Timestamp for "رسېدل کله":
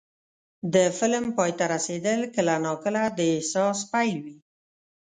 1.73-2.53